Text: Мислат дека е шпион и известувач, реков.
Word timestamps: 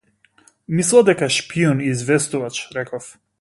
Мислат 0.79 1.05
дека 1.11 1.27
е 1.33 1.35
шпион 1.35 1.85
и 1.85 1.93
известувач, 1.97 2.63
реков. 2.81 3.13